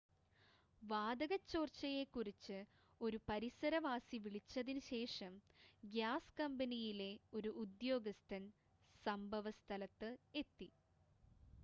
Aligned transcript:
വാതക 0.81 1.33
ചോർച്ചയെ 1.45 2.05
കുറിച്ച് 2.11 2.57
ഒരു 3.01 3.17
പരിസരവാസി 3.27 4.17
വിളിച്ചതിന് 4.19 4.81
ശേഷം 4.87 5.33
ഗ്യാസ് 5.83 6.35
കമ്പനിയിലെ 6.39 7.09
ഒരു 7.33 7.51
ഉദ്യോഗസ്ഥൻ 7.63 8.45
സംഭവസ്ഥലത്ത് 9.05 10.09
എത്തി 10.35 10.69